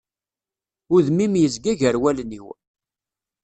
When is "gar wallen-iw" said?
1.79-2.47